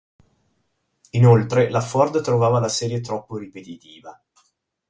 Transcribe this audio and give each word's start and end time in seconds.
Inoltre, 1.11 1.69
la 1.69 1.79
Ford 1.79 2.23
trovava 2.23 2.57
la 2.59 2.69
serie 2.69 3.01
troppo 3.01 3.37
ripetitiva. 3.37 4.19